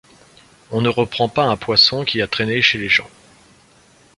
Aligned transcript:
On 0.71 0.81
ne 0.81 0.89
reprend 0.89 1.29
pas 1.29 1.43
un 1.45 1.55
poisson 1.57 2.05
qui 2.05 2.23
a 2.23 2.27
traîné 2.27 2.63
chez 2.63 2.79
les 2.79 2.89
gens. 2.89 3.07